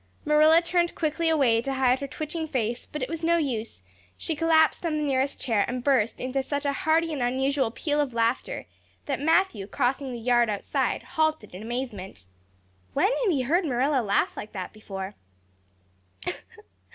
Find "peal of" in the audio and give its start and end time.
7.69-8.11